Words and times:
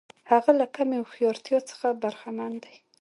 هغه 0.31 0.51
له 0.59 0.65
کمې 0.75 0.97
هوښیارتیا 0.99 1.59
څخه 1.71 1.87
برخمن 2.03 2.51
دی. 2.63 2.75